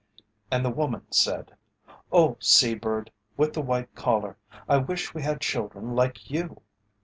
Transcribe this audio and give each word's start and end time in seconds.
And 0.49 0.65
the 0.65 0.71
woman 0.71 1.05
said, 1.11 1.51
"Oh, 2.11 2.35
sea 2.39 2.73
bird 2.73 3.11
with 3.37 3.53
the 3.53 3.61
white 3.61 3.93
collar, 3.93 4.35
I 4.67 4.77
wish 4.77 5.13
we 5.13 5.21
had 5.21 5.39
children 5.41 5.93
like 5.95 6.31
you." 6.31 6.63